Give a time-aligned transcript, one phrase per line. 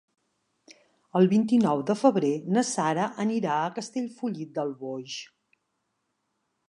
[1.19, 5.21] El vint-i-nou de febrer na Sara anirà a Castellfollit del Boix.